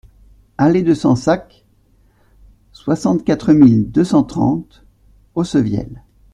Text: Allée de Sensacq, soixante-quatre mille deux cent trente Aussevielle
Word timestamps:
Allée 0.57 0.81
de 0.81 0.95
Sensacq, 0.95 1.63
soixante-quatre 2.71 3.53
mille 3.53 3.91
deux 3.91 4.03
cent 4.03 4.23
trente 4.23 4.83
Aussevielle 5.35 6.03